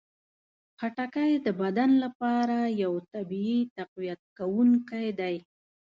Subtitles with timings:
[0.79, 5.35] خټکی د بدن لپاره یو طبیعي تقویت کوونکی دی.